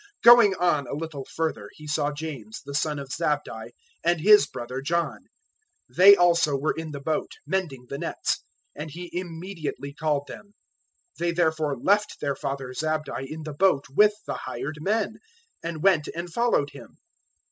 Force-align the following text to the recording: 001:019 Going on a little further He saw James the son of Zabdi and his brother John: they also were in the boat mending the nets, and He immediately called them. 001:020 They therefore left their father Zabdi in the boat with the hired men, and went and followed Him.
001:019 0.23 0.23
Going 0.35 0.55
on 0.55 0.87
a 0.87 0.95
little 0.95 1.25
further 1.25 1.69
He 1.73 1.85
saw 1.85 2.11
James 2.11 2.61
the 2.65 2.73
son 2.73 2.97
of 2.97 3.09
Zabdi 3.11 3.69
and 4.03 4.19
his 4.19 4.47
brother 4.47 4.81
John: 4.81 5.25
they 5.95 6.15
also 6.15 6.57
were 6.57 6.71
in 6.75 6.91
the 6.91 6.99
boat 6.99 7.33
mending 7.45 7.85
the 7.87 7.99
nets, 7.99 8.39
and 8.75 8.89
He 8.89 9.15
immediately 9.15 9.93
called 9.93 10.23
them. 10.27 10.55
001:020 11.19 11.19
They 11.19 11.31
therefore 11.33 11.77
left 11.77 12.19
their 12.19 12.35
father 12.35 12.73
Zabdi 12.73 13.29
in 13.29 13.43
the 13.43 13.53
boat 13.53 13.85
with 13.91 14.13
the 14.25 14.33
hired 14.33 14.79
men, 14.81 15.19
and 15.61 15.83
went 15.83 16.07
and 16.15 16.33
followed 16.33 16.71
Him. 16.71 16.95